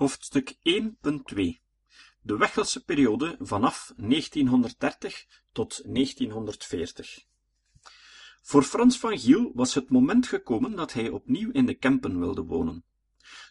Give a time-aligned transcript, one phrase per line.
[0.00, 0.60] Hoofdstuk 1.2
[2.22, 7.24] De Wechelse periode vanaf 1930 tot 1940
[8.42, 12.42] Voor Frans van Giel was het moment gekomen dat hij opnieuw in de Kempen wilde
[12.42, 12.84] wonen.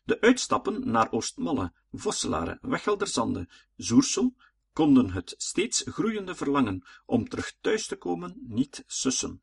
[0.04, 4.36] De uitstappen naar Oostmalle, Vosselare, Wechelderzande, Zoersel
[4.74, 9.42] konden het steeds groeiende verlangen om terug thuis te komen niet sussen.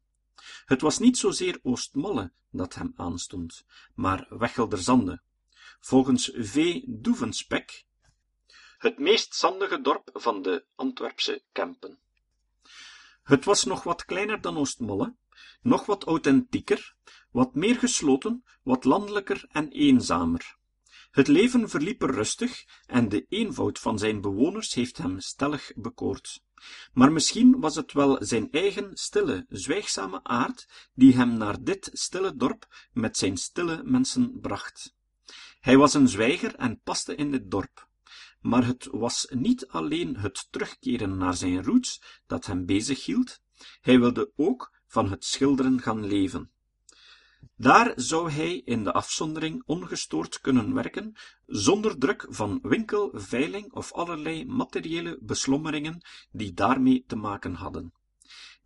[0.65, 3.65] Het was niet zozeer Oostmalle dat hem aanstond,
[3.95, 5.23] maar Wechelderzande,
[5.87, 6.81] volgens V.
[6.87, 7.85] Doevenspek,
[8.79, 11.99] het meest zandige dorp van de Antwerpse Kempen.
[13.23, 15.15] Het was nog wat kleiner dan Oostmalle,
[15.63, 16.95] nog wat authentieker,
[17.31, 20.57] wat meer gesloten, wat landelijker en eenzamer.
[21.11, 26.43] Het leven verliep er rustig en de eenvoud van zijn bewoners heeft hem stellig bekoord.
[26.93, 32.37] Maar misschien was het wel zijn eigen stille, zwijgzame aard die hem naar dit stille
[32.37, 34.96] dorp met zijn stille mensen bracht.
[35.67, 37.89] Hij was een zwijger en paste in dit dorp.
[38.41, 43.41] Maar het was niet alleen het terugkeren naar zijn roots dat hem bezighield,
[43.81, 46.51] hij wilde ook van het schilderen gaan leven.
[47.57, 51.15] Daar zou hij in de afzondering ongestoord kunnen werken,
[51.47, 57.93] zonder druk van winkel, veiling of allerlei materiële beslommeringen die daarmee te maken hadden.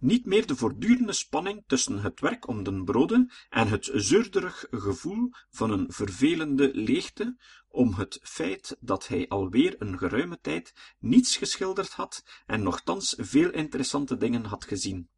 [0.00, 5.30] Niet meer de voortdurende spanning tussen het werk om den broden en het zeurderig gevoel
[5.50, 7.36] van een vervelende leegte
[7.68, 13.50] om het feit dat hij alweer een geruime tijd niets geschilderd had en nochtans veel
[13.50, 15.08] interessante dingen had gezien.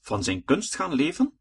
[0.00, 1.38] Van zijn kunst gaan leven?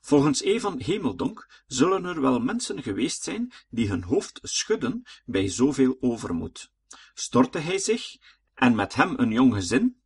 [0.00, 0.60] Volgens E.
[0.78, 6.72] Hemeldonk zullen er wel mensen geweest zijn die hun hoofd schudden bij zoveel overmoed.
[7.14, 8.16] Stortte hij zich,
[8.54, 9.97] en met hem een jong gezin,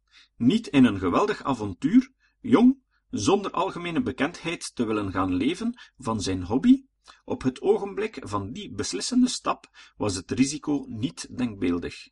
[0.42, 6.42] niet in een geweldig avontuur, jong, zonder algemene bekendheid te willen gaan leven van zijn
[6.42, 6.84] hobby?
[7.24, 12.08] Op het ogenblik van die beslissende stap was het risico niet denkbeeldig.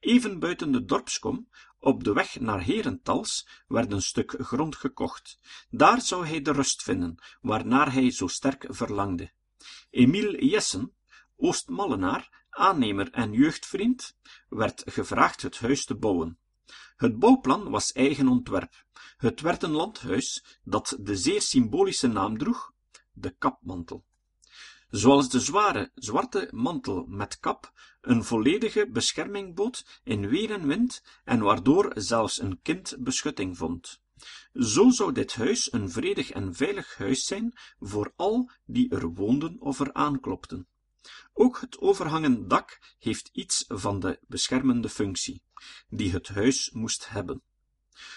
[0.00, 5.38] Even buiten de dorpskom, op de weg naar Herentals, werd een stuk grond gekocht.
[5.70, 9.32] Daar zou hij de rust vinden, waarnaar hij zo sterk verlangde.
[9.90, 10.92] Emiel Jessen,
[11.36, 14.16] Oostmallenaar, aannemer en jeugdvriend,
[14.48, 16.38] werd gevraagd het huis te bouwen.
[16.96, 18.84] Het bouwplan was eigen ontwerp.
[19.16, 22.72] Het werd een landhuis dat de zeer symbolische naam droeg,
[23.12, 24.04] de kapmantel.
[24.90, 31.02] Zoals de zware, zwarte mantel met kap een volledige bescherming bood in weer en wind
[31.24, 34.00] en waardoor zelfs een kind beschutting vond.
[34.52, 39.56] Zo zou dit huis een vredig en veilig huis zijn voor al die er woonden
[39.60, 40.66] of er aanklopten.
[41.32, 45.42] Ook het overhangend dak heeft iets van de beschermende functie,
[45.88, 47.42] die het huis moest hebben.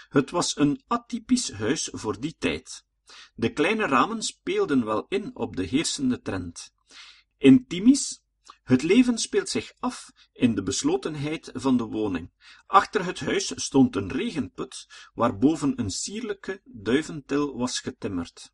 [0.09, 2.85] Het was een atypisch huis voor die tijd.
[3.35, 6.73] De kleine ramen speelden wel in op de heersende trend.
[7.37, 8.23] Intimis,
[8.63, 12.31] het leven speelt zich af in de beslotenheid van de woning.
[12.67, 18.53] Achter het huis stond een regenput, waarboven een sierlijke duiventil was getimmerd.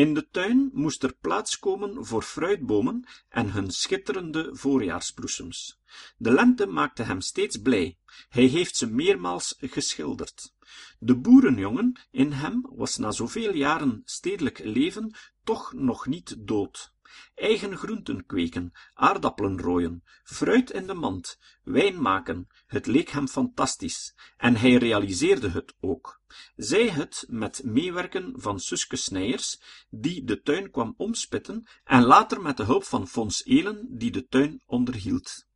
[0.00, 5.80] In de tuin moest er plaats komen voor fruitbomen en hun schitterende voorjaarsbloesems.
[6.16, 7.98] De lente maakte hem steeds blij.
[8.28, 10.54] Hij heeft ze meermaals geschilderd.
[10.98, 15.14] De boerenjongen in hem was na zoveel jaren stedelijk leven
[15.44, 16.92] toch nog niet dood.
[17.34, 24.14] Eigen groenten kweken, aardappelen rooien, fruit in de mand, wijn maken, het leek hem fantastisch,
[24.36, 26.20] en hij realiseerde het ook.
[26.56, 29.60] Zij het met meewerken van Suske Snijers,
[29.90, 34.26] die de tuin kwam omspitten, en later met de hulp van Fons Elen, die de
[34.26, 35.48] tuin onderhield.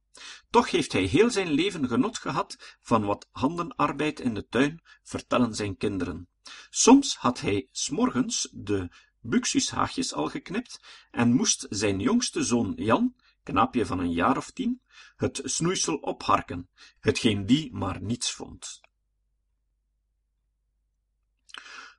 [0.50, 5.54] Toch heeft hij heel zijn leven genot gehad van wat handenarbeid in de tuin, vertellen
[5.54, 6.28] zijn kinderen.
[6.70, 8.88] Soms had hij s'morgens de
[9.20, 10.80] buxushaagjes al geknipt
[11.10, 14.80] en moest zijn jongste zoon Jan, knaapje van een jaar of tien,
[15.16, 16.69] het snoeisel opharken,
[17.00, 18.80] hetgeen die maar niets vond.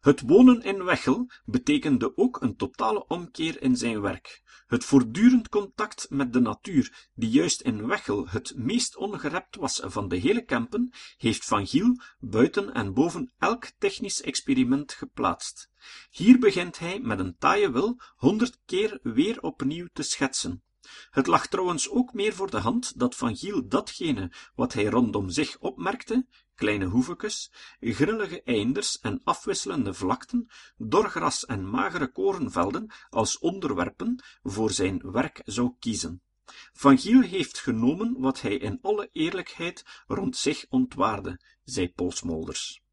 [0.05, 4.41] Het wonen in Wechel betekende ook een totale omkeer in zijn werk.
[4.67, 10.07] Het voortdurend contact met de natuur, die juist in Wechel het meest ongerept was van
[10.07, 15.69] de hele Kempen, heeft Van Giel buiten en boven elk technisch experiment geplaatst.
[16.09, 20.63] Hier begint hij met een taaie wil honderd keer weer opnieuw te schetsen.
[21.09, 25.29] Het lag trouwens ook meer voor de hand dat Van Giel datgene wat hij rondom
[25.29, 26.25] zich opmerkte,
[26.55, 30.47] kleine hoevekes, grillige einders en afwisselende vlakten,
[30.77, 36.21] dorgras en magere korenvelden als onderwerpen voor zijn werk zou kiezen.
[36.73, 42.83] Van Giel heeft genomen wat hij in alle eerlijkheid rond zich ontwaarde, zei Paul Smolders.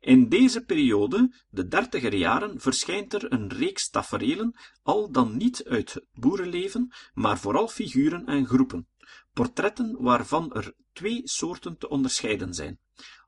[0.00, 5.92] In deze periode, de dertiger jaren, verschijnt er een reeks taferelen, al dan niet uit
[5.92, 8.86] het boerenleven, maar vooral figuren en groepen.
[9.32, 12.78] Portretten waarvan er twee soorten te onderscheiden zijn.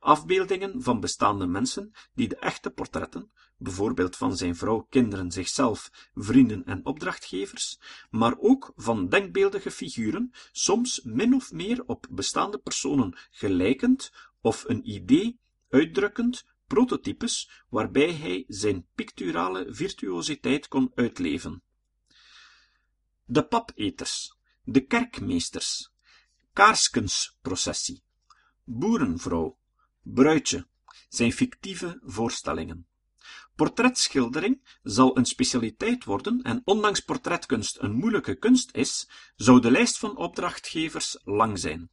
[0.01, 6.65] Afbeeldingen van bestaande mensen, die de echte portretten, bijvoorbeeld van zijn vrouw, kinderen, zichzelf, vrienden
[6.65, 7.79] en opdrachtgevers,
[8.11, 14.91] maar ook van denkbeeldige figuren, soms min of meer op bestaande personen gelijkend of een
[14.91, 15.39] idee
[15.71, 21.63] uitdrukkend, prototypes waarbij hij zijn picturale virtuositeit kon uitleven.
[23.25, 25.94] De papeters, de kerkmeesters,
[26.55, 28.03] kaarskensprocessie,
[28.65, 29.57] boerenvrouw,
[30.03, 30.67] bruidje,
[31.09, 32.87] zijn fictieve voorstellingen.
[33.55, 39.99] Portretschildering zal een specialiteit worden en ondanks portretkunst een moeilijke kunst is, zou de lijst
[39.99, 41.91] van opdrachtgevers lang zijn.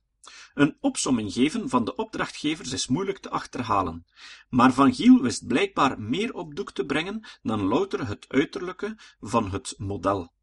[0.54, 4.06] Een opsomming geven van de opdrachtgevers is moeilijk te achterhalen,
[4.50, 9.52] maar Van Giel wist blijkbaar meer op doek te brengen dan louter het uiterlijke van
[9.52, 10.34] het model.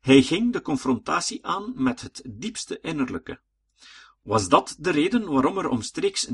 [0.00, 3.40] Hij ging de confrontatie aan met het diepste innerlijke.
[4.30, 6.32] Was dat de reden waarom er omstreeks 1935-36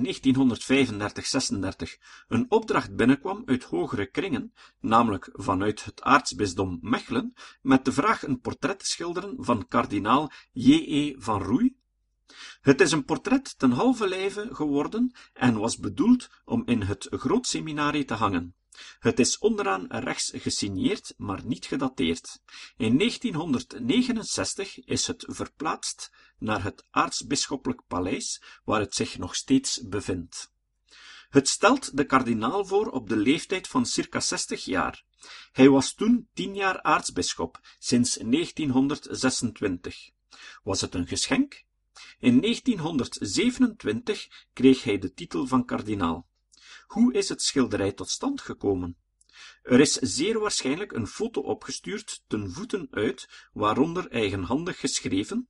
[2.28, 7.32] een opdracht binnenkwam uit hogere kringen, namelijk vanuit het aartsbisdom Mechelen,
[7.62, 11.14] met de vraag een portret te schilderen van kardinaal J.E.
[11.19, 11.75] van Roei?
[12.67, 18.05] Het is een portret ten halve lijve geworden en was bedoeld om in het grootseminarie
[18.05, 18.55] te hangen.
[18.99, 22.41] Het is onderaan rechts gesigneerd, maar niet gedateerd.
[22.77, 30.53] In 1969 is het verplaatst naar het aartsbisschoppelijk paleis, waar het zich nog steeds bevindt.
[31.29, 35.05] Het stelt de kardinaal voor op de leeftijd van circa 60 jaar.
[35.53, 40.11] Hij was toen tien jaar aartsbisschop, sinds 1926.
[40.63, 41.65] Was het een geschenk?
[42.19, 46.26] In 1927 kreeg hij de titel van kardinaal.
[46.87, 48.96] Hoe is het schilderij tot stand gekomen?
[49.62, 55.48] Er is zeer waarschijnlijk een foto opgestuurd ten voeten uit, waaronder eigenhandig geschreven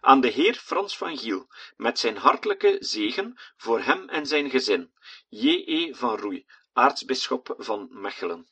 [0.00, 4.92] aan de heer Frans van Giel, met zijn hartelijke zegen voor hem en zijn gezin,
[5.28, 5.94] J.E.
[5.94, 8.48] van Roei, aartsbisschop van Mechelen.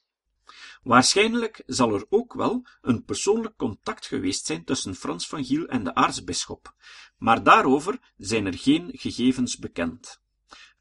[0.84, 5.84] Waarschijnlijk zal er ook wel een persoonlijk contact geweest zijn tussen Frans van Giel en
[5.84, 6.75] de aartsbisschop,
[7.16, 10.22] maar daarover zijn er geen gegevens bekend.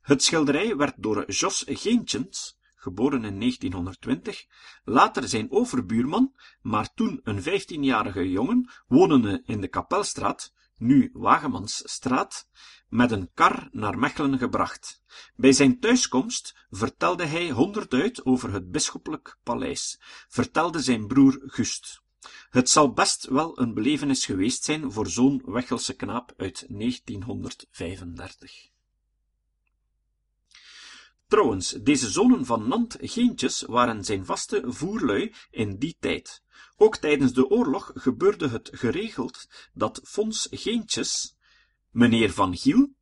[0.02, 4.46] Het schilderij werd door Jos Geentjens, geboren in 1920,
[4.84, 12.48] later zijn overbuurman, maar toen een vijftienjarige jongen, wonende in de Kapelstraat, nu Wagemansstraat,
[12.90, 15.02] met een kar naar Mechelen gebracht.
[15.36, 22.02] Bij zijn thuiskomst vertelde hij honderd over het bisschoppelijk paleis, vertelde zijn broer Gust.
[22.50, 28.73] Het zal best wel een belevenis geweest zijn voor zo'n Wechelse knaap uit 1935.
[31.34, 36.44] Trouwens, deze zonen van Nant Geentjes waren zijn vaste voerlui in die tijd.
[36.76, 41.36] Ook tijdens de oorlog gebeurde het geregeld dat Fons Geentjes
[41.90, 42.94] meneer Van Giel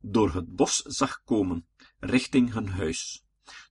[0.00, 1.66] door het bos zag komen,
[1.98, 3.24] richting hun huis.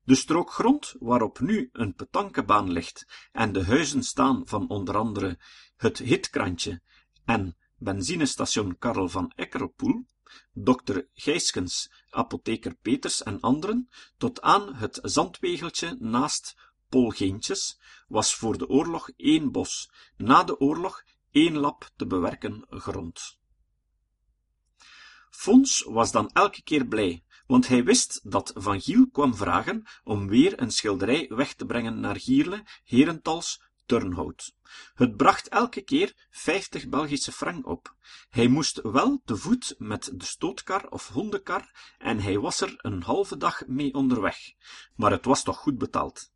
[0.04, 5.40] De strook grond waarop nu een petankebaan ligt en de huizen staan van onder andere
[5.76, 6.82] het Hitkrantje
[7.26, 10.06] en benzinestation Karel van Eckerpoel,
[10.54, 16.56] dokter Gijskens, apotheker Peters en anderen, tot aan het zandwegeltje naast
[16.90, 23.38] Polgeentjes, was voor de oorlog één bos, na de oorlog één lap te bewerken grond.
[25.30, 30.28] Fons was dan elke keer blij, want hij wist dat Van Giel kwam vragen om
[30.28, 34.54] weer een schilderij weg te brengen naar Gierle, Herentals, Turnhout.
[34.94, 37.96] Het bracht elke keer vijftig Belgische frank op.
[38.30, 43.04] Hij moest wel te voet met de stootkar of hondenkar en hij was er een
[43.04, 44.38] halve dag mee onderweg,
[44.96, 46.32] maar het was toch goed betaald.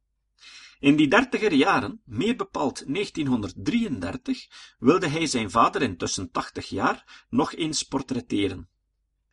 [0.79, 4.48] In die dertiger jaren, meer bepaald 1933,
[4.79, 8.70] wilde hij zijn vader intussen tachtig jaar nog eens portretteren.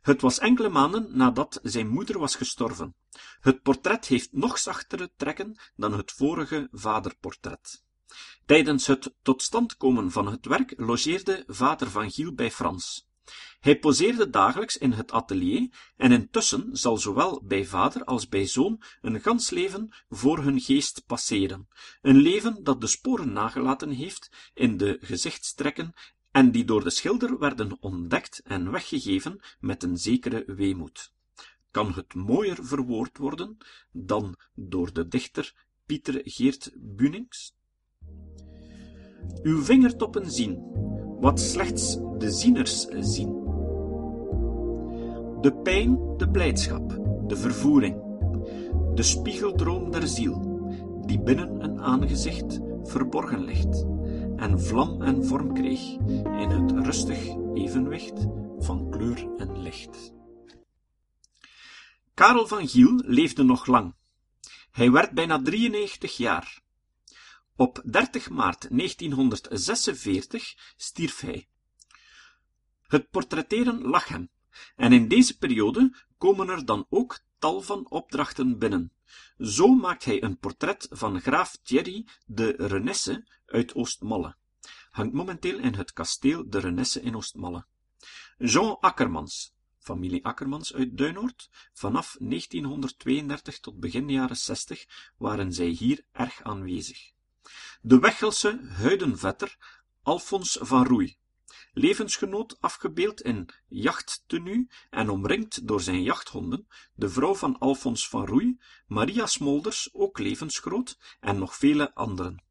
[0.01, 2.95] Het was enkele maanden nadat zijn moeder was gestorven.
[3.41, 7.87] Het portret heeft nog zachtere trekken dan het vorige vaderportret.
[8.47, 13.09] Tijdens het tot stand komen van het werk logeerde vader van Giel bij Frans.
[13.61, 18.83] Hij poseerde dagelijks in het atelier en intussen zal zowel bij vader als bij zoon
[19.03, 21.69] een gans leven voor hun geest passeren,
[22.03, 25.95] een leven dat de sporen nagelaten heeft in de gezichtstrekken
[26.31, 31.13] en die door de schilder werden ontdekt en weggegeven met een zekere weemoed.
[31.71, 33.59] Kan het mooier verwoord worden
[33.93, 35.55] dan door de dichter
[35.87, 37.57] Pieter Geert Bunings?
[39.43, 40.63] Uw vingertoppen zien,
[41.21, 43.47] wat slechts de zieners zien.
[45.41, 47.97] De pijn, de blijdschap, de vervoering,
[48.95, 50.61] de spiegeldroom der ziel,
[51.07, 53.87] die binnen een aangezicht verborgen ligt,
[54.37, 55.81] en vlam en vorm kreeg
[56.17, 58.27] in het rustig evenwicht
[58.59, 60.13] van kleur en licht.
[62.15, 63.95] Karel van Giel leefde nog lang.
[64.71, 66.63] Hij werd bijna 93 jaar.
[67.59, 71.49] Op 30 maart 1946 stierf hij.
[72.83, 74.29] Het portretteren lag hem,
[74.77, 78.93] en in deze periode komen er dan ook tal van opdrachten binnen.
[79.39, 84.37] Zo maakt hij een portret van graaf Thierry de Renesse uit Oostmalle.
[84.91, 87.67] Hangt momenteel in het kasteel de Renesse in Oostmalle.
[88.37, 91.51] Jean Akkermans, familie Akkermans uit Duinoord.
[91.73, 94.87] Vanaf 1932 tot begin jaren 60
[95.17, 97.17] waren zij hier erg aanwezig.
[97.81, 99.57] De Wechelse huidenvetter
[100.03, 101.19] Alfons van Roei,
[101.73, 108.59] levensgenoot afgebeeld in jachttenu en omringd door zijn jachthonden, de vrouw van Alfons van Roei,
[108.87, 112.43] Maria Smolders, ook levensgroot, en nog vele anderen.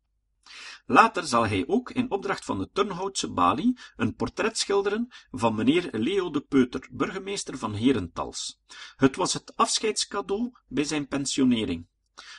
[0.85, 5.89] Later zal hij ook in opdracht van de Turnhoutse balie een portret schilderen van meneer
[5.91, 8.59] Leo de Peuter, burgemeester van Herentals.
[8.95, 11.87] Het was het afscheidscadeau bij zijn pensionering.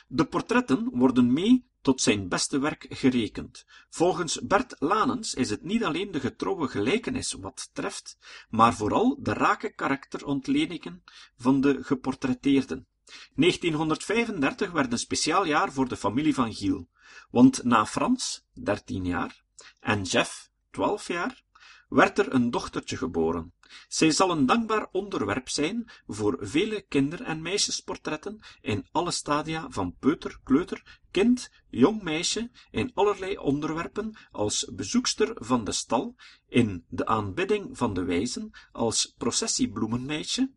[0.07, 3.65] De portretten worden mee tot zijn beste werk gerekend.
[3.89, 8.17] Volgens Bert Lanens is het niet alleen de getrouwe gelijkenis wat treft,
[8.49, 11.03] maar vooral de rake karakterontledingen
[11.37, 12.87] van de geportretteerden.
[13.35, 16.89] 1935 werd een speciaal jaar voor de familie van Giel,
[17.31, 19.43] want na Frans, 13 jaar,
[19.79, 21.43] en Jeff, 12 jaar,
[21.89, 23.53] werd er een dochtertje geboren.
[23.87, 29.95] Zij zal een dankbaar onderwerp zijn voor vele kinder- en meisjesportretten in alle stadia van
[29.99, 36.15] peuter, kleuter, kind, jong meisje, in allerlei onderwerpen als bezoekster van de stal,
[36.47, 40.51] in de aanbidding van de wijzen, als processiebloemenmeisje,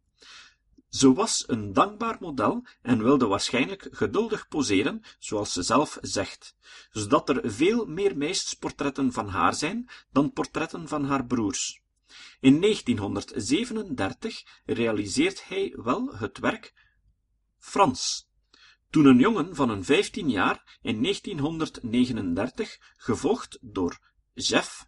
[0.93, 6.57] ze was een dankbaar model en wilde waarschijnlijk geduldig poseren, zoals ze zelf zegt,
[6.91, 11.83] zodat er veel meer meisjesportretten van haar zijn dan portretten van haar broers.
[12.41, 16.75] In 1937 realiseert hij wel het werk
[17.59, 18.29] Frans.
[18.91, 23.99] Toen een jongen van een 15 jaar in 1939, gevolgd door
[24.35, 24.87] Jeff,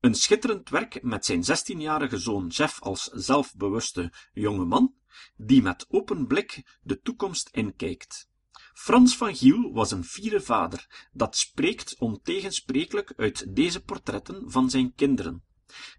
[0.00, 4.94] een schitterend werk met zijn 16-jarige zoon Jeff als zelfbewuste jonge man,
[5.36, 8.28] die met open blik de toekomst inkijkt.
[8.74, 14.94] Frans van Giel was een fiere vader, dat spreekt ontegensprekelijk uit deze portretten van zijn
[14.94, 15.44] kinderen.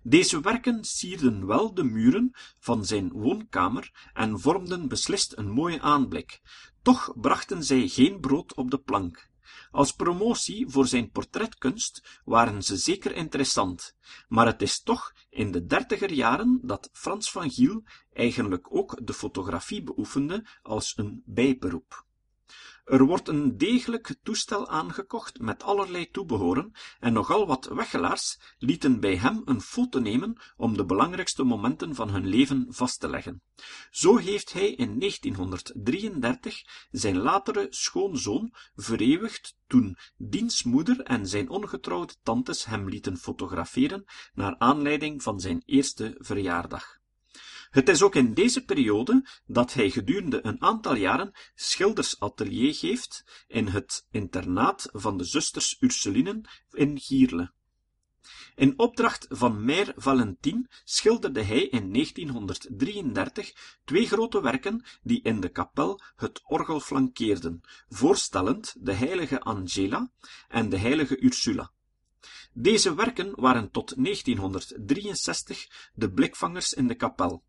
[0.04, 6.42] Deze werken sierden wel de muren van zijn woonkamer en vormden beslist een mooie aanblik,
[6.82, 9.30] toch brachten zij geen brood op de plank.
[9.72, 13.96] Als promotie voor zijn portretkunst waren ze zeker interessant,
[14.28, 19.14] maar het is toch in de dertiger jaren dat Frans van Giel eigenlijk ook de
[19.14, 22.06] fotografie beoefende als een bijberoep.
[22.86, 29.16] Er wordt een degelijk toestel aangekocht met allerlei toebehoren en nogal wat weggelaars lieten bij
[29.16, 33.42] hem een foto nemen om de belangrijkste momenten van hun leven vast te leggen.
[33.92, 42.14] Zo heeft hij in 1933 zijn latere schoonzoon vereeuwigd toen diens moeder en zijn ongetrouwde
[42.24, 47.01] tantes hem lieten fotograferen naar aanleiding van zijn eerste verjaardag.
[47.72, 53.68] Het is ook in deze periode dat hij gedurende een aantal jaren schildersatelier geeft in
[53.68, 57.52] het internaat van de zusters Ursulinen in Gierle.
[58.56, 65.50] In opdracht van Mère Valentin schilderde hij in 1933 twee grote werken die in de
[65.50, 70.12] kapel het orgel flankeerden, voorstellend de heilige Angela
[70.48, 71.72] en de heilige Ursula.
[72.54, 77.44] Deze werken waren tot 1963 de blikvangers in de kapel.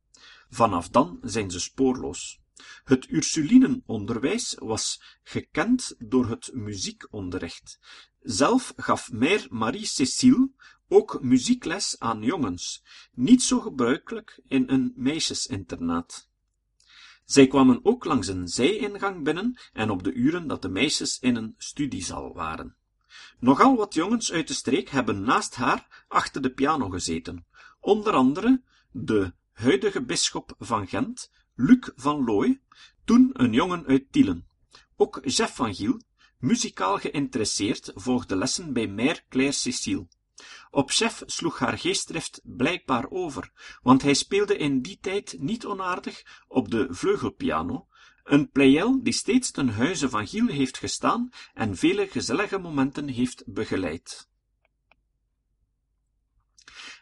[0.51, 2.41] Vanaf dan zijn ze spoorloos.
[2.85, 7.79] Het Ursulinenonderwijs was gekend door het muziekonderricht.
[8.21, 10.51] Zelf gaf Mère Marie-Cécile
[10.89, 16.31] ook muziekles aan jongens, niet zo gebruikelijk in een meisjesinternaat.
[17.25, 21.37] Zij kwamen ook langs een zijingang binnen en op de uren dat de meisjes in
[21.37, 22.77] een studiezaal waren.
[23.39, 27.47] Nogal wat jongens uit de streek hebben naast haar achter de piano gezeten,
[27.81, 32.61] onder andere de huidige bisschop van Gent, Luc van Looy,
[33.05, 34.47] toen een jongen uit Tielen.
[34.97, 36.01] Ook Jeff van Giel,
[36.39, 40.07] muzikaal geïnteresseerd, volgde lessen bij Mère Claire Cécile.
[40.71, 46.43] Op Chef sloeg haar geestdrift blijkbaar over, want hij speelde in die tijd niet onaardig
[46.49, 47.87] op de vleugelpiano,
[48.25, 53.43] een pleyel die steeds ten huize van Giel heeft gestaan en vele gezellige momenten heeft
[53.47, 54.31] begeleid.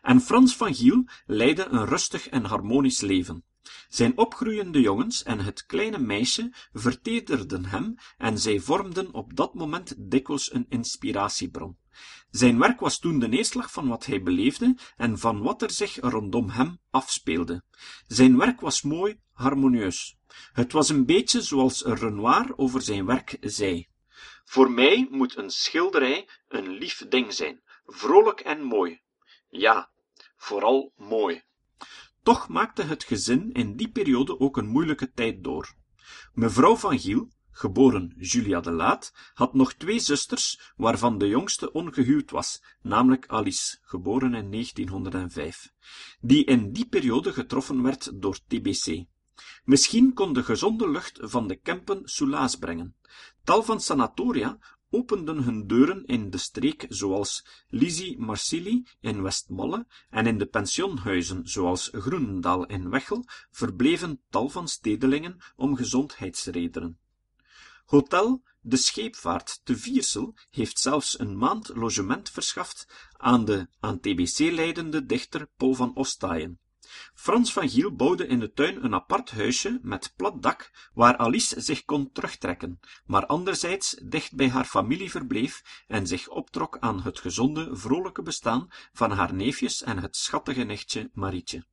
[0.02, 3.44] En Frans van Giel leidde een rustig en harmonisch leven.
[3.88, 9.94] Zijn opgroeiende jongens en het kleine meisje vertederden hem en zij vormden op dat moment
[9.98, 11.78] dikwijls een inspiratiebron.
[12.30, 15.96] Zijn werk was toen de neerslag van wat hij beleefde en van wat er zich
[16.00, 17.62] rondom hem afspeelde.
[18.06, 20.16] Zijn werk was mooi, harmonieus.
[20.52, 23.88] Het was een beetje zoals Renoir over zijn werk zei.
[24.44, 29.00] Voor mij moet een schilderij een lief ding zijn, vrolijk en mooi.
[29.50, 29.90] Ja,
[30.36, 31.42] vooral mooi.
[32.22, 35.74] Toch maakte het gezin in die periode ook een moeilijke tijd door.
[36.32, 42.30] Mevrouw van Giel, geboren Julia de Laat, had nog twee zusters, waarvan de jongste ongehuwd
[42.30, 45.72] was, namelijk Alice, geboren in 1905,
[46.20, 49.04] die in die periode getroffen werd door TBC.
[49.64, 52.96] Misschien kon de gezonde lucht van de Kempen soelaas brengen.
[53.44, 54.58] Tal van sanatoria
[54.90, 61.48] openden hun deuren in de streek zoals Lizzie Marsili in Westmalle en in de pensionhuizen
[61.48, 66.98] zoals Groenendaal in Wechel verbleven tal van stedelingen om gezondheidsredenen.
[67.84, 74.38] Hotel De Scheepvaart te Viersel heeft zelfs een maand logement verschaft aan de aan TBC
[74.38, 76.58] leidende dichter Paul van Ostaaien.
[77.14, 81.60] Frans van Giel bouwde in de tuin een apart huisje met plat dak, waar Alice
[81.60, 87.18] zich kon terugtrekken, maar anderzijds dicht bij haar familie verbleef en zich optrok aan het
[87.18, 91.64] gezonde, vrolijke bestaan van haar neefjes en het schattige nichtje Marietje.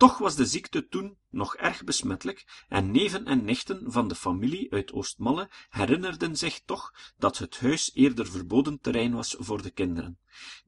[0.00, 4.72] Toch was de ziekte toen nog erg besmettelijk en neven en nichten van de familie
[4.72, 10.18] uit Oostmalle herinnerden zich toch dat het huis eerder verboden terrein was voor de kinderen.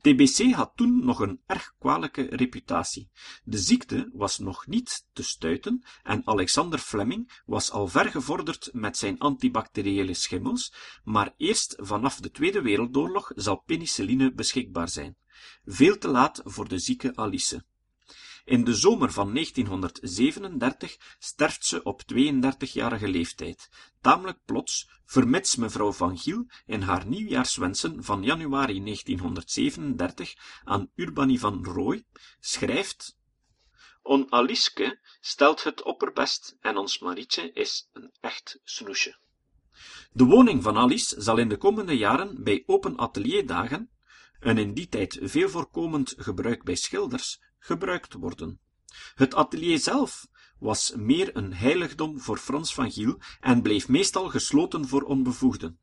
[0.01, 3.11] TBC had toen nog een erg kwalijke reputatie.
[3.45, 8.97] De ziekte was nog niet te stuiten en Alexander Fleming was al ver gevorderd met
[8.97, 10.75] zijn antibacteriële schimmels,
[11.05, 15.17] maar eerst vanaf de Tweede Wereldoorlog zal penicilline beschikbaar zijn.
[15.65, 17.65] Veel te laat voor de zieke Alice.
[18.45, 23.69] In de zomer van 1937 sterft ze op 32-jarige leeftijd,
[24.01, 31.65] tamelijk plots, vermits mevrouw van Giel in haar nieuwjaarswensen van januari 1937 aan Urbanie van
[31.65, 32.05] Rooij
[32.41, 33.17] schrijft
[34.03, 39.17] On Aliske stelt het opperbest en ons Marietje is een echt snoesje.
[40.13, 43.91] De woning van Alice zal in de komende jaren bij open atelierdagen,
[44.41, 48.61] een in die tijd veel voorkomend gebruik bij schilders, gebruikt worden.
[49.15, 54.89] Het atelier zelf was meer een heiligdom voor Frans van Giel en bleef meestal gesloten
[54.89, 55.79] voor onbevoegden.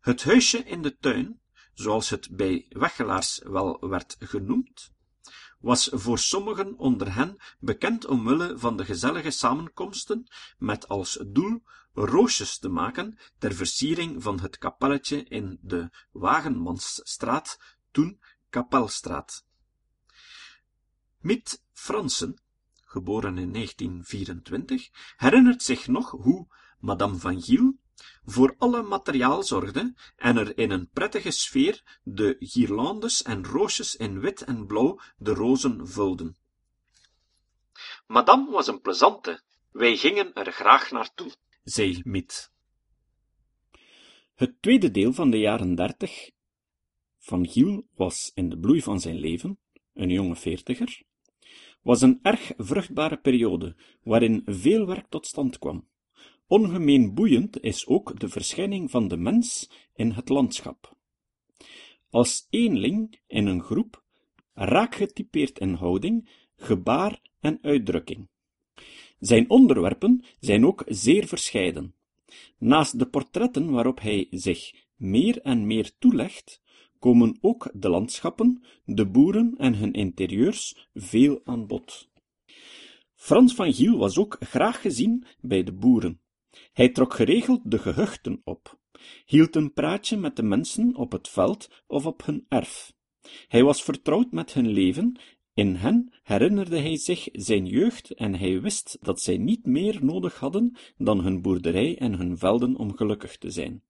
[0.00, 1.40] Het huisje in de tuin,
[1.74, 4.92] zoals het bij weggelaars wel werd genoemd,
[5.60, 10.26] was voor sommigen onder hen bekend omwille van de gezellige samenkomsten
[10.58, 11.62] met als doel
[11.94, 17.58] roosjes te maken ter versiering van het kapelletje in de Wagenmansstraat,
[17.90, 19.44] toen Kapelstraat.
[21.22, 22.40] Miet Fransen,
[22.84, 26.46] geboren in 1924, herinnert zich nog hoe
[26.78, 27.76] Madame van Giel
[28.24, 34.20] voor alle materiaal zorgde en er in een prettige sfeer de guirlandes en roosjes in
[34.20, 36.36] wit en blauw de rozen vulden.
[38.06, 41.32] Madame was een plezante, wij gingen er graag naartoe,
[41.64, 42.50] zei Miet.
[44.34, 46.30] Het tweede deel van de jaren dertig
[47.18, 49.58] van Giel was in de bloei van zijn leven,
[49.94, 51.02] een jonge veertiger,
[51.82, 55.88] was een erg vruchtbare periode, waarin veel werk tot stand kwam.
[56.46, 60.96] Ongemeen boeiend is ook de verschijning van de mens in het landschap.
[62.10, 64.02] Als eenling in een groep,
[64.54, 68.28] raak getypeerd in houding, gebaar en uitdrukking.
[69.18, 71.94] Zijn onderwerpen zijn ook zeer verscheiden.
[72.58, 76.61] Naast de portretten waarop hij zich meer en meer toelegt,
[77.02, 82.08] komen ook de landschappen, de boeren en hun interieurs veel aan bod.
[83.14, 86.20] Frans van Giel was ook graag gezien bij de boeren.
[86.72, 88.78] Hij trok geregeld de gehuchten op,
[89.24, 92.92] hield een praatje met de mensen op het veld of op hun erf.
[93.48, 95.18] Hij was vertrouwd met hun leven,
[95.54, 100.38] in hen herinnerde hij zich zijn jeugd en hij wist dat zij niet meer nodig
[100.38, 103.82] hadden dan hun boerderij en hun velden om gelukkig te zijn.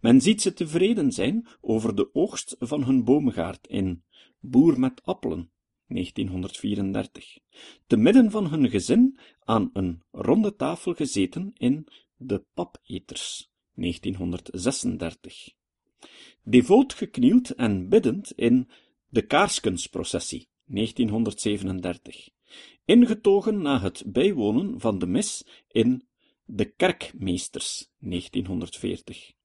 [0.00, 4.04] Men ziet ze tevreden zijn over de oogst van hun boomgaard in
[4.40, 5.50] Boer met appelen,
[5.86, 7.38] 1934,
[7.86, 15.54] te midden van hun gezin aan een ronde tafel gezeten in De Papeters, 1936.
[16.42, 18.68] Devoot geknield en biddend in
[19.08, 22.28] De Kaarskensprocessie, 1937.
[22.84, 26.08] Ingetogen na het bijwonen van de mis in
[26.44, 29.35] De Kerkmeesters, 1940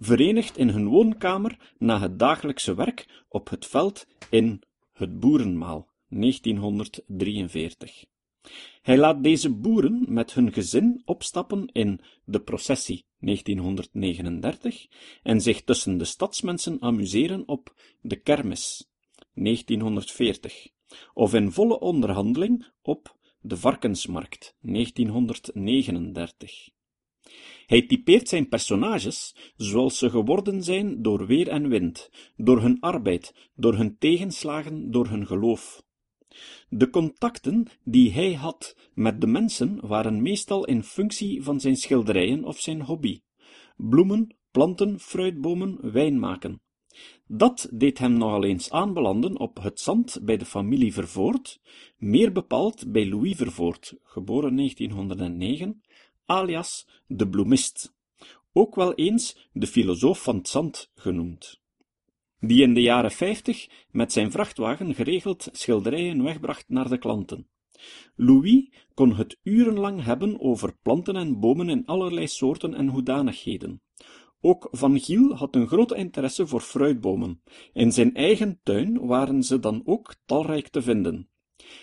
[0.00, 8.04] verenigd in hun woonkamer na het dagelijkse werk op het veld in Het Boerenmaal, 1943.
[8.82, 14.86] Hij laat deze boeren met hun gezin opstappen in De Processie 1939
[15.22, 18.90] en zich tussen de stadsmensen amuseren op De Kermis
[19.34, 20.68] 1940
[21.14, 26.68] of in volle onderhandeling op De Varkensmarkt 1939.
[27.66, 33.34] Hij typeert zijn personages zoals ze geworden zijn door weer en wind, door hun arbeid,
[33.54, 35.82] door hun tegenslagen, door hun geloof.
[36.68, 42.44] De contacten die hij had met de mensen waren meestal in functie van zijn schilderijen
[42.44, 43.20] of zijn hobby:
[43.76, 46.60] bloemen, planten, fruitbomen, wijn maken.
[47.26, 51.60] Dat deed hem nogal eens aanbelanden op het zand bij de familie Vervoort,
[51.96, 55.80] meer bepaald bij Louis Vervoort, geboren 1909,
[56.30, 57.94] alias de bloemist,
[58.52, 61.60] ook wel eens de filosoof van het zand genoemd,
[62.38, 67.48] die in de jaren vijftig met zijn vrachtwagen geregeld schilderijen wegbracht naar de klanten.
[68.14, 73.82] Louis kon het urenlang hebben over planten en bomen in allerlei soorten en hoedanigheden.
[74.40, 77.42] Ook Van Giel had een grote interesse voor fruitbomen.
[77.72, 81.29] In zijn eigen tuin waren ze dan ook talrijk te vinden.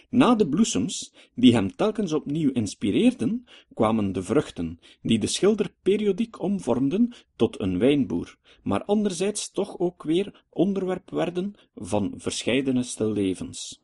[0.10, 6.42] Na de bloesems, die hem telkens opnieuw inspireerden, kwamen de vruchten, die de schilder periodiek
[6.42, 13.80] omvormden tot een wijnboer, maar anderzijds toch ook weer onderwerp werden van verscheidene stillevens.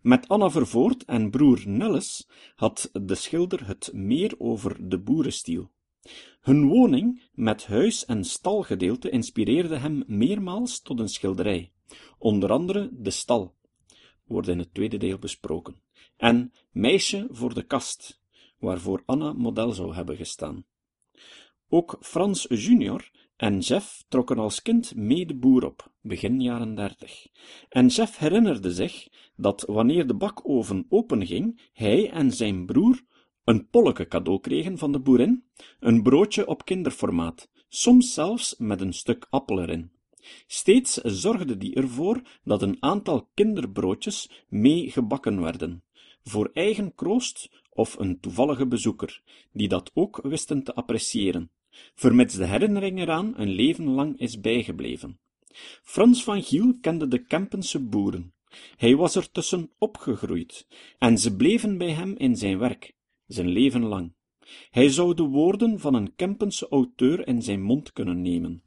[0.00, 5.70] Met Anna Vervoort en broer Nelles had de schilder het meer over de boerenstiel.
[6.40, 11.72] Hun woning met huis en stalgedeelte inspireerde hem meermaals tot een schilderij,
[12.18, 13.54] onder andere de stal,
[14.26, 15.80] wordt in het tweede deel besproken,
[16.16, 18.20] en Meisje voor de kast,
[18.58, 20.64] waarvoor Anna model zou hebben gestaan.
[21.68, 27.26] Ook Frans junior en Jeff trokken als kind mee de boer op, begin jaren dertig,
[27.68, 33.04] en Jeff herinnerde zich dat wanneer de bakoven openging, hij en zijn broer
[33.44, 35.44] een polleke cadeau kregen van de boerin,
[35.80, 39.90] een broodje op kinderformaat, soms zelfs met een stuk appel erin.
[40.46, 45.82] Steeds zorgde die ervoor dat een aantal kinderbroodjes mee gebakken werden,
[46.24, 51.50] voor eigen kroost of een toevallige bezoeker, die dat ook wisten te appreciëren,
[51.94, 55.18] vermits de herinnering eraan een leven lang is bijgebleven.
[55.82, 58.34] Frans van Giel kende de Kempense boeren.
[58.76, 60.66] Hij was er tussen opgegroeid,
[60.98, 62.94] en ze bleven bij hem in zijn werk,
[63.26, 64.12] zijn leven lang.
[64.70, 68.62] Hij zou de woorden van een Kempense auteur in zijn mond kunnen nemen.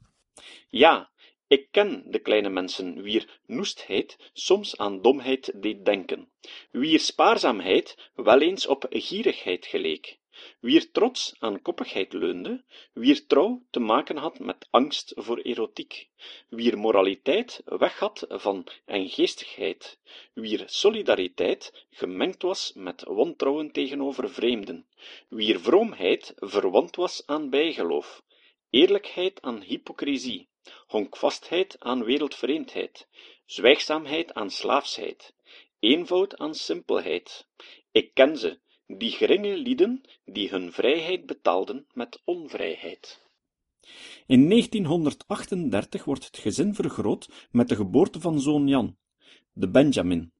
[0.68, 1.10] Ja,
[1.56, 6.30] ik ken de kleine mensen, wier noestheid soms aan domheid deed denken,
[6.70, 10.18] wier spaarzaamheid wel eens op gierigheid geleek,
[10.60, 16.08] wier trots aan koppigheid leunde, wier trouw te maken had met angst voor erotiek,
[16.48, 19.98] wier moraliteit weg had van enggeestigheid,
[20.34, 24.86] wier solidariteit gemengd was met wantrouwen tegenover vreemden,
[25.28, 28.22] wier vroomheid verwant was aan bijgeloof,
[28.70, 30.49] eerlijkheid aan hypocrisie,
[30.86, 33.08] honkvastheid aan wereldvreemdheid,
[33.46, 35.34] zwijgzaamheid aan slaafsheid,
[35.78, 37.46] eenvoud aan simpelheid.
[37.90, 43.28] Ik ken ze, die geringe lieden die hun vrijheid betaalden met onvrijheid.
[44.26, 48.96] In 1938 wordt het gezin vergroot met de geboorte van zoon Jan,
[49.52, 50.32] de Benjamin.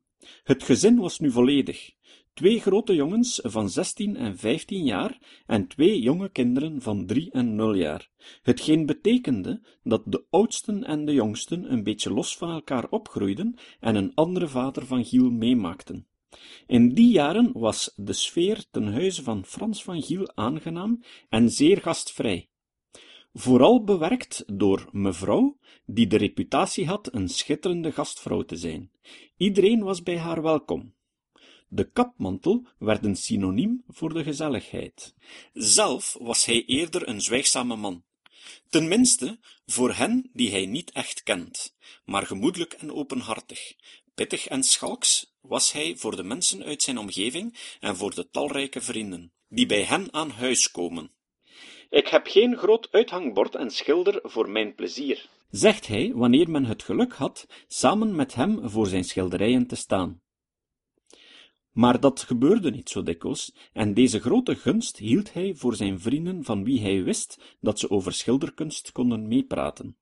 [0.42, 1.94] Het gezin was nu volledig
[2.40, 7.54] twee grote jongens van zestien en vijftien jaar en twee jonge kinderen van drie en
[7.54, 8.08] nul jaar,
[8.42, 13.94] hetgeen betekende dat de oudsten en de jongsten een beetje los van elkaar opgroeiden en
[13.94, 16.06] een andere vader van Giel meemaakten.
[16.66, 21.80] In die jaren was de sfeer ten huize van Frans van Giel aangenaam en zeer
[21.80, 22.48] gastvrij.
[23.32, 28.90] Vooral bewerkt door mevrouw, die de reputatie had een schitterende gastvrouw te zijn.
[29.36, 30.98] Iedereen was bij haar welkom.
[31.72, 35.14] De kapmantel werd een synoniem voor de gezelligheid.
[35.52, 38.04] Zelf was hij eerder een zwijgzame man.
[38.68, 43.74] Tenminste, voor hen die hij niet echt kent, maar gemoedelijk en openhartig.
[44.14, 48.80] Pittig en schalks was hij voor de mensen uit zijn omgeving en voor de talrijke
[48.80, 51.10] vrienden, die bij hen aan huis komen.
[51.90, 56.82] Ik heb geen groot uithangbord en schilder voor mijn plezier, zegt hij wanneer men het
[56.82, 60.20] geluk had samen met hem voor zijn schilderijen te staan.
[61.72, 66.44] Maar dat gebeurde niet zo dikwijls, en deze grote gunst hield hij voor zijn vrienden
[66.44, 69.96] van wie hij wist dat ze over schilderkunst konden meepraten.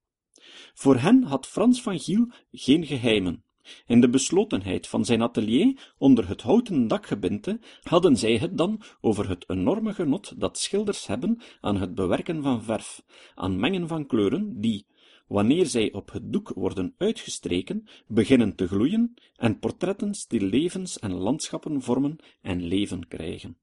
[0.75, 3.43] Voor hen had Frans van Giel geen geheimen.
[3.87, 9.29] In de beslotenheid van zijn atelier onder het houten dakgebinte hadden zij het dan over
[9.29, 13.03] het enorme genot dat schilders hebben aan het bewerken van verf,
[13.35, 14.87] aan mengen van kleuren, die,
[15.29, 21.83] wanneer zij op het doek worden uitgestreken, beginnen te gloeien en portretten stillevens en landschappen
[21.83, 23.59] vormen en leven krijgen.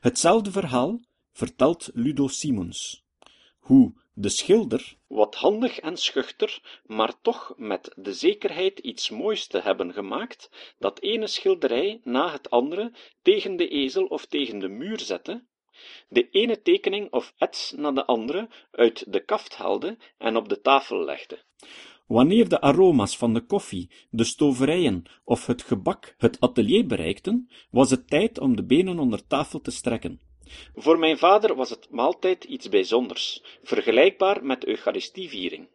[0.00, 1.00] Hetzelfde verhaal
[1.32, 3.04] vertelt Ludo Simons.
[3.58, 9.60] Hoe de schilder, wat handig en schuchter, maar toch met de zekerheid iets moois te
[9.60, 15.00] hebben gemaakt, dat ene schilderij na het andere tegen de ezel of tegen de muur
[15.00, 15.44] zette,
[16.08, 20.60] de ene tekening of ets na de andere uit de kaft haalde en op de
[20.60, 21.38] tafel legde.
[22.06, 27.90] Wanneer de aroma's van de koffie, de stoverijen of het gebak het atelier bereikten, was
[27.90, 30.20] het tijd om de benen onder tafel te strekken.
[30.74, 35.68] Voor mijn vader was het maaltijd iets bijzonders, vergelijkbaar met Eucharistieviering.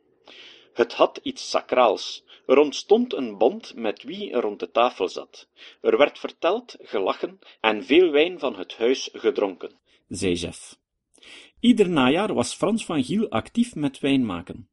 [0.74, 2.24] Het had iets sacraals.
[2.46, 5.48] Er ontstond een band met wie er rond de tafel zat.
[5.82, 9.80] Er werd verteld, gelachen en veel wijn van het huis gedronken
[10.10, 10.52] zei.
[11.60, 14.70] Ieder najaar was Frans van Giel actief met wijn maken.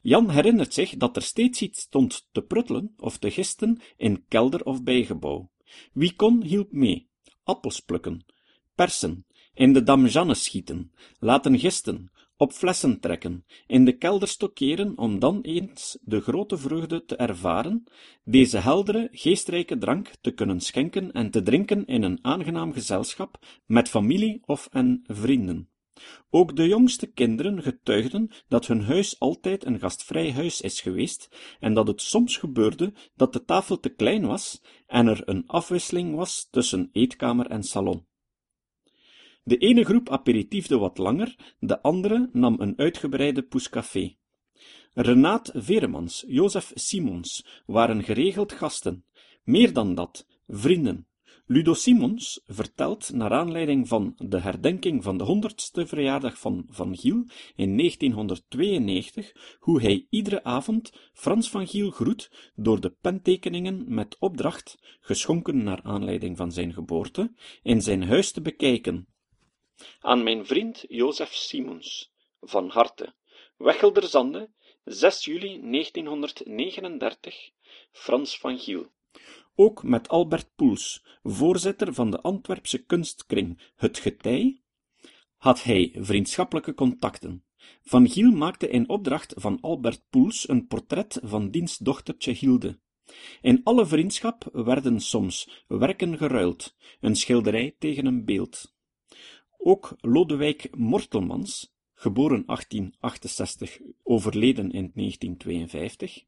[0.00, 4.64] Jan herinnert zich dat er steeds iets stond te pruttelen of te gisten in kelder
[4.64, 5.50] of bijgebouw.
[5.92, 7.08] Wie kon, hielp mee.
[7.44, 8.24] Appels plukken,
[8.74, 15.18] persen, in de damjanne schieten, laten gisten, op flessen trekken, in de kelder stockeren om
[15.18, 17.84] dan eens de grote vreugde te ervaren,
[18.24, 23.88] deze heldere, geestrijke drank te kunnen schenken en te drinken in een aangenaam gezelschap met
[23.88, 25.68] familie of en vrienden.
[26.30, 31.74] Ook de jongste kinderen getuigden dat hun huis altijd een gastvrij huis is geweest en
[31.74, 36.48] dat het soms gebeurde dat de tafel te klein was en er een afwisseling was
[36.50, 38.08] tussen eetkamer en salon.
[39.50, 44.14] De ene groep aperitiefde wat langer, de andere nam een uitgebreide poescafé.
[44.94, 49.04] Renaat Veremans, Jozef Simons waren geregeld gasten,
[49.44, 51.06] meer dan dat, vrienden.
[51.46, 57.24] Ludo Simons vertelt, naar aanleiding van de herdenking van de honderdste verjaardag van Van Giel
[57.56, 64.78] in 1992, hoe hij iedere avond Frans van Giel groet door de pentekeningen met opdracht,
[65.00, 67.32] geschonken naar aanleiding van zijn geboorte,
[67.62, 69.08] in zijn huis te bekijken,
[70.00, 73.14] aan mijn vriend Jozef Simons, van harte,
[73.56, 74.50] Wechelderzande,
[74.84, 77.50] 6 juli 1939,
[77.92, 78.92] Frans van Giel.
[79.54, 84.60] Ook met Albert Poels, voorzitter van de Antwerpse kunstkring Het Getij,
[85.36, 87.44] had hij vriendschappelijke contacten.
[87.82, 92.78] Van Giel maakte in opdracht van Albert Poels een portret van diens dochtertje Hilde.
[93.40, 98.74] In alle vriendschap werden soms werken geruild, een schilderij tegen een beeld.
[99.62, 106.24] Ook Lodewijk Mortelmans, geboren 1868, overleden in 1952,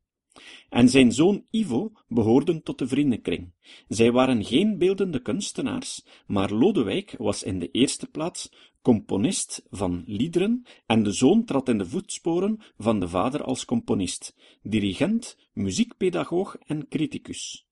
[0.69, 3.53] en zijn zoon Ivo behoorden tot de vriendenkring.
[3.89, 10.67] Zij waren geen beeldende kunstenaars, maar Lodewijk was in de eerste plaats componist van liederen
[10.87, 16.89] en de zoon trad in de voetsporen van de vader als componist, dirigent, muziekpedagoog en
[16.89, 17.67] criticus.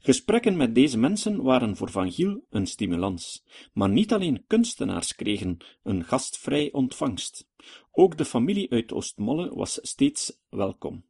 [0.00, 5.56] Gesprekken met deze mensen waren voor Van Giel een stimulans, maar niet alleen kunstenaars kregen
[5.82, 7.48] een gastvrij ontvangst.
[7.92, 11.04] Ook de familie uit Oostmolle was steeds welkom.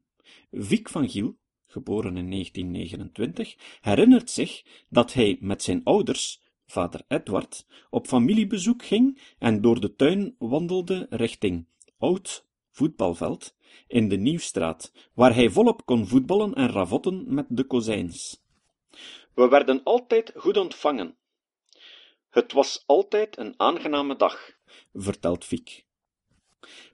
[0.50, 7.66] Vic van Giel, geboren in 1929, herinnert zich dat hij met zijn ouders, vader Edward,
[7.90, 11.66] op familiebezoek ging en door de tuin wandelde richting
[11.98, 13.54] Oud voetbalveld
[13.86, 18.41] in de Nieuwstraat, waar hij volop kon voetballen en ravotten met de kozijns.
[19.34, 21.16] We werden altijd goed ontvangen.
[22.30, 24.50] Het was altijd een aangename dag,
[24.92, 25.84] vertelt Fiek.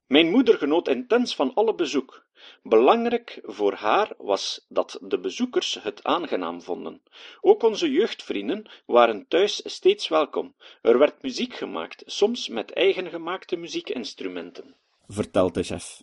[0.07, 2.27] Mijn moeder genoot intens van alle bezoek.
[2.63, 7.03] Belangrijk voor haar was dat de bezoekers het aangenaam vonden.
[7.41, 10.55] Ook onze jeugdvrienden waren thuis steeds welkom.
[10.83, 16.03] Er werd muziek gemaakt, soms met eigen gemaakte muziekinstrumenten, vertelt de chef.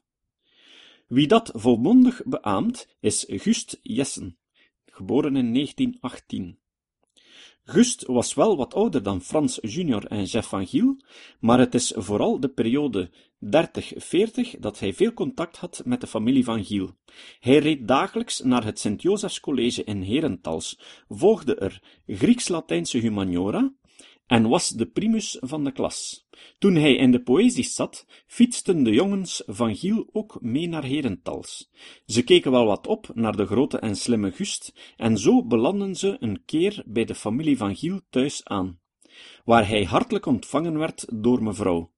[1.08, 4.38] Wie dat volmondig beaamt, is Gust Jessen,
[4.96, 6.58] geboren in 1918.
[7.68, 10.98] Gust was wel wat ouder dan Frans junior en Jeff van Giel,
[11.40, 13.10] maar het is vooral de periode
[13.46, 16.96] 30-40 dat hij veel contact had met de familie van Giel.
[17.40, 20.80] Hij reed dagelijks naar het Sint-Josefs College in Herentals,
[21.10, 23.74] volgde er Grieks-Latijnse humaniora,
[24.28, 26.28] en was de primus van de klas.
[26.58, 31.72] Toen hij in de poëzies zat, fietsten de jongens van Giel ook mee naar Herentals.
[32.06, 36.18] Ze keken wel wat op naar de grote en slimme Gust, en zo belanden ze
[36.20, 38.80] een keer bij de familie van Giel thuis aan,
[39.46, 41.94] waar hij hartelijk ontvangen werd door mevrouw.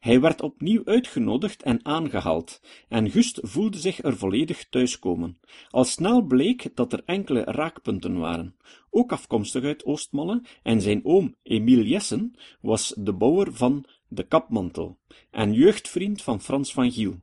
[0.00, 5.38] Hij werd opnieuw uitgenodigd en aangehaald, en Gust voelde zich er volledig thuiskomen.
[5.70, 8.56] Al snel bleek dat er enkele raakpunten waren,
[8.90, 14.98] ook afkomstig uit Oostmalle, en zijn oom Emile Jessen was de bouwer van de kapmantel
[15.30, 17.20] en jeugdvriend van Frans van Giel.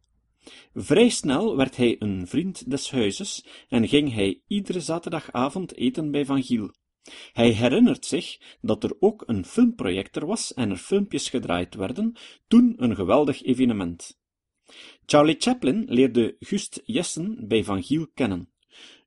[0.73, 6.25] Vrij snel werd hij een vriend des huizes en ging hij iedere zaterdagavond eten bij
[6.25, 6.71] Van Giel.
[7.33, 12.15] Hij herinnert zich dat er ook een filmprojector was en er filmpjes gedraaid werden,
[12.47, 14.19] toen een geweldig evenement.
[15.05, 18.49] Charlie Chaplin leerde Gust Jessen bij Van Giel kennen.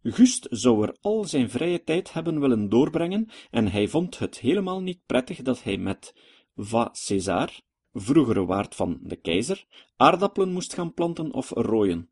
[0.03, 4.81] Gust zou er al zijn vrije tijd hebben willen doorbrengen en hij vond het helemaal
[4.81, 6.15] niet prettig dat hij met
[6.57, 7.61] Va César,
[7.93, 12.12] vroegere waard van de keizer, aardappelen moest gaan planten of rooien.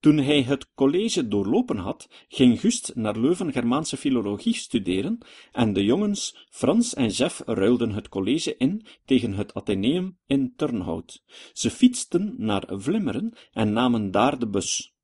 [0.00, 5.18] Toen hij het college doorlopen had, ging Gust naar Leuven Germaanse filologie studeren
[5.52, 11.22] en de jongens Frans en Jeff ruilden het college in tegen het Atheneum in Turnhout.
[11.52, 14.94] Ze fietsten naar Vlimmeren en namen daar de bus.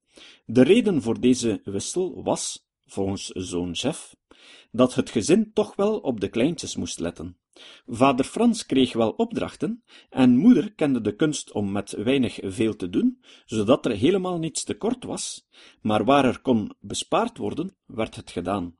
[0.44, 4.16] De reden voor deze wissel was, volgens zoon Jeff,
[4.70, 7.39] dat het gezin toch wel op de kleintjes moest letten.
[7.86, 12.90] Vader Frans kreeg wel opdrachten, en moeder kende de kunst om met weinig veel te
[12.90, 15.48] doen, zodat er helemaal niets tekort was,
[15.80, 18.78] maar waar er kon bespaard worden, werd het gedaan.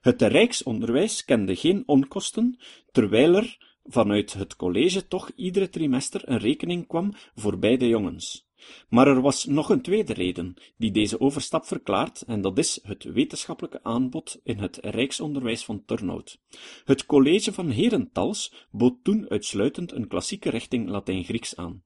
[0.00, 2.58] Het rijksonderwijs kende geen onkosten,
[2.92, 8.45] terwijl er vanuit het college toch iedere trimester een rekening kwam voor beide jongens.
[8.88, 13.04] Maar er was nog een tweede reden, die deze overstap verklaart, en dat is het
[13.04, 16.40] wetenschappelijke aanbod in het rijksonderwijs van Turnhout.
[16.84, 21.82] Het college van Herentals bood toen uitsluitend een klassieke richting Latijn-Grieks aan.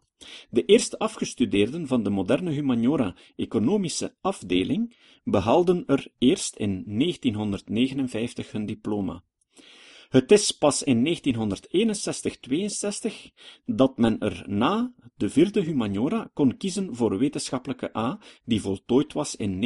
[0.50, 8.66] De eerste afgestudeerden van de moderne humaniora economische afdeling behaalden er eerst in 1959 hun
[8.66, 9.22] diploma.
[10.10, 11.12] Het is pas in 1961-62
[13.64, 19.36] dat men er na de vierde humaniora kon kiezen voor wetenschappelijke A, die voltooid was
[19.36, 19.64] in 1963-64.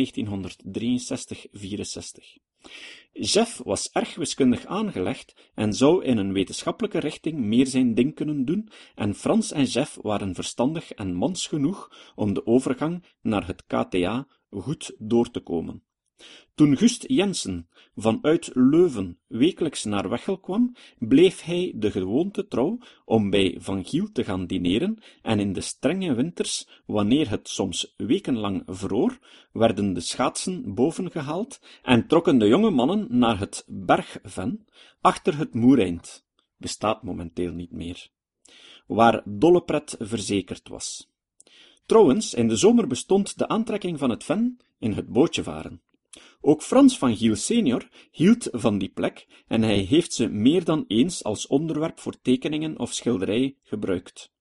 [3.12, 8.44] Jeff was erg wiskundig aangelegd en zou in een wetenschappelijke richting meer zijn ding kunnen
[8.44, 13.64] doen, en Frans en Jeff waren verstandig en mans genoeg om de overgang naar het
[13.66, 15.82] KTA goed door te komen.
[16.54, 23.30] Toen Gust Jensen vanuit Leuven wekelijks naar Wechel kwam, bleef hij de gewoonte trouw om
[23.30, 28.62] bij Van Giel te gaan dineren, en in de strenge winters, wanneer het soms wekenlang
[28.66, 29.18] vroor,
[29.52, 34.64] werden de schaatsen bovengehaald en trokken de jonge mannen naar het Bergven,
[35.00, 38.08] achter het Moereind, bestaat momenteel niet meer,
[38.86, 41.12] waar dolle pret verzekerd was.
[41.86, 45.82] Trouwens, in de zomer bestond de aantrekking van het ven in het bootje varen.
[46.46, 50.84] Ook Frans van Giel senior hield van die plek en hij heeft ze meer dan
[50.88, 54.32] eens als onderwerp voor tekeningen of schilderij gebruikt.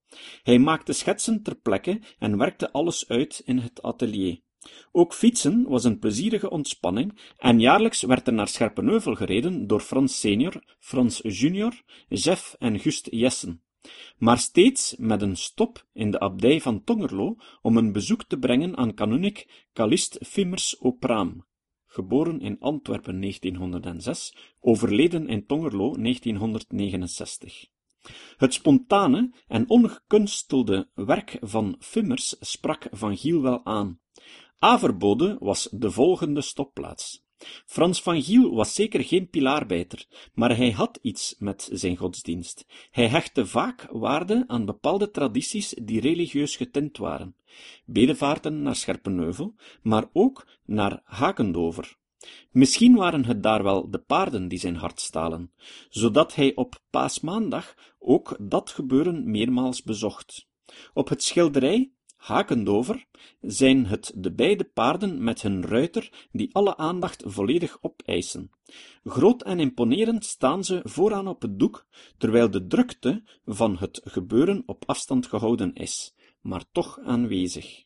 [0.42, 4.42] Hij maakte schetsen ter plekke en werkte alles uit in het atelier.
[4.92, 10.20] Ook fietsen was een plezierige ontspanning en jaarlijks werd er naar Scherpenheuvel gereden door Frans
[10.20, 13.64] senior, Frans junior, Jeff en Gust Jessen.
[14.18, 18.78] Maar steeds met een stop in de abdij van Tongerlo om een bezoek te brengen
[18.78, 21.44] aan kanunnik Calist Fimmers Praam
[21.94, 27.66] geboren in Antwerpen 1906, overleden in Tongerlo 1969.
[28.38, 34.00] Het spontane en ongekunstelde werk van Fimmers sprak Van Giel wel aan.
[34.60, 37.26] Averbode was de volgende stopplaats.
[37.66, 42.66] Frans van Giel was zeker geen pilaarbijter, maar hij had iets met zijn godsdienst.
[42.92, 47.36] Hij hechtte vaak waarde aan bepaalde tradities die religieus getint waren.
[47.86, 51.98] Bedevaarten naar Scherpenheuvel, maar ook naar Hakendover.
[52.52, 55.52] Misschien waren het daar wel de paarden die zijn hart stalen,
[55.90, 60.48] zodat hij op paasmaandag ook dat gebeuren meermaals bezocht.
[60.94, 61.92] Op het schilderij
[62.24, 63.06] Hakendover
[63.42, 68.52] zijn het de beide paarden met hun ruiter die alle aandacht volledig opeisen.
[69.04, 71.86] Groot en imponerend staan ze vooraan op het doek,
[72.18, 77.84] terwijl de drukte van het gebeuren op afstand gehouden is, maar toch aanwezig.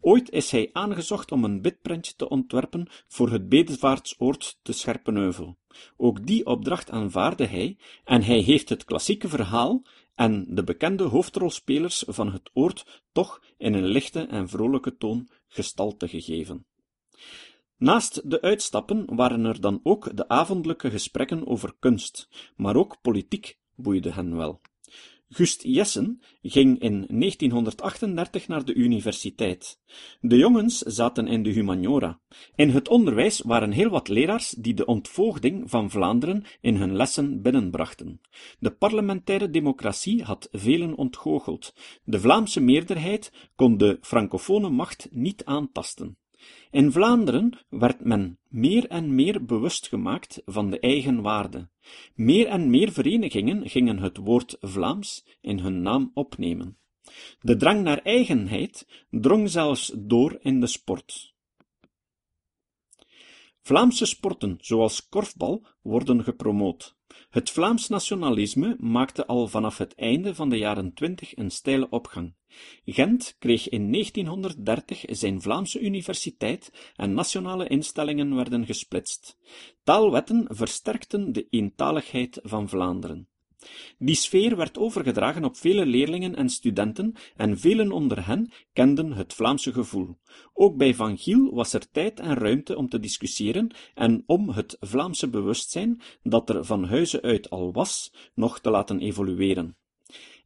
[0.00, 5.56] Ooit is hij aangezocht om een bidprentje te ontwerpen voor het bedevaartsoord te Scherpenheuvel.
[5.96, 9.82] Ook die opdracht aanvaarde hij, en hij heeft het klassieke verhaal
[10.18, 16.08] en de bekende hoofdrolspelers van het oord toch in een lichte en vrolijke toon gestalte
[16.08, 16.66] gegeven.
[17.76, 23.58] Naast de uitstappen waren er dan ook de avondelijke gesprekken over kunst, maar ook politiek
[23.74, 24.60] boeide hen wel.
[25.30, 29.80] Gust Jessen ging in 1938 naar de universiteit.
[30.20, 32.20] De jongens zaten in de humaniora.
[32.54, 37.42] In het onderwijs waren heel wat leraars die de ontvoogding van Vlaanderen in hun lessen
[37.42, 38.20] binnenbrachten.
[38.58, 41.74] De parlementaire democratie had velen ontgoocheld.
[42.04, 46.16] De Vlaamse meerderheid kon de francofone macht niet aantasten.
[46.70, 51.68] In Vlaanderen werd men meer en meer bewust gemaakt van de eigen waarde.
[52.14, 56.78] Meer en meer verenigingen gingen het woord Vlaams in hun naam opnemen.
[57.40, 61.34] De drang naar eigenheid drong zelfs door in de sport.
[63.62, 66.97] Vlaamse sporten, zoals korfbal, worden gepromoot.
[67.30, 72.34] Het Vlaams nationalisme maakte al vanaf het einde van de jaren twintig een steile opgang.
[72.84, 79.38] Gent kreeg in 1930 zijn Vlaamse universiteit en nationale instellingen werden gesplitst.
[79.82, 83.28] Taalwetten versterkten de eentaligheid van Vlaanderen.
[83.98, 89.34] Die sfeer werd overgedragen op vele leerlingen en studenten en velen onder hen kenden het
[89.34, 90.18] Vlaamse gevoel.
[90.52, 94.76] Ook bij Van Giel was er tijd en ruimte om te discussiëren en om het
[94.80, 99.76] Vlaamse bewustzijn, dat er van huize uit al was, nog te laten evolueren.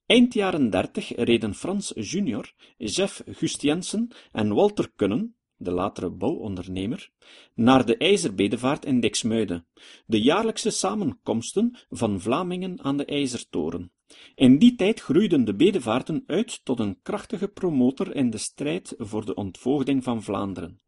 [0.06, 7.10] Eind jaren dertig reden Frans junior, Jeff Gustiensen en Walter Kunnen de latere bouwondernemer,
[7.54, 9.64] naar de ijzerbedevaart in Dixmuide,
[10.06, 13.92] de jaarlijkse samenkomsten van Vlamingen aan de IJzertoren.
[14.34, 19.24] In die tijd groeiden de bedevaarten uit tot een krachtige promotor in de strijd voor
[19.24, 20.80] de ontvoogding van Vlaanderen.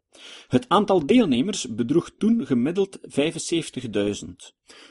[0.48, 4.26] Het aantal deelnemers bedroeg toen gemiddeld 75.000.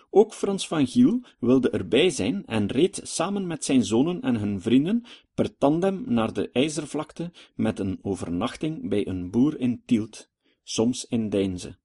[0.09, 4.61] Ook Frans van Giel wilde erbij zijn en reed samen met zijn zonen en hun
[4.61, 10.30] vrienden per tandem naar de IJzervlakte met een overnachting bij een boer in Tielt,
[10.63, 11.78] soms in Deinze.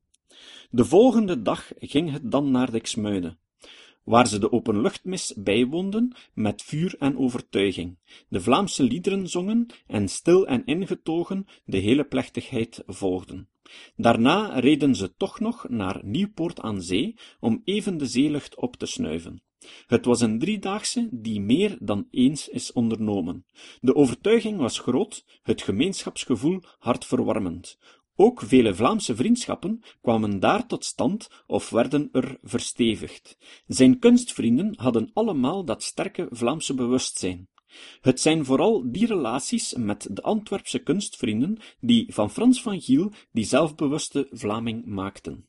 [0.70, 3.36] De volgende dag ging het dan naar Dixmuide
[4.08, 7.98] waar ze de openluchtmis bijwoonden met vuur en overtuiging,
[8.28, 13.48] de Vlaamse liederen zongen en stil en ingetogen de hele plechtigheid volgden.
[13.96, 18.86] Daarna reden ze toch nog naar Nieuwpoort aan Zee om even de zeelucht op te
[18.86, 19.42] snuiven.
[19.86, 23.46] Het was een driedaagse die meer dan eens is ondernomen.
[23.80, 27.78] De overtuiging was groot, het gemeenschapsgevoel hartverwarmend.
[28.20, 33.38] Ook vele Vlaamse vriendschappen kwamen daar tot stand of werden er verstevigd.
[33.66, 37.48] Zijn kunstvrienden hadden allemaal dat sterke Vlaamse bewustzijn.
[38.00, 43.44] Het zijn vooral die relaties met de Antwerpse kunstvrienden die van Frans van Giel die
[43.44, 45.47] zelfbewuste Vlaming maakten.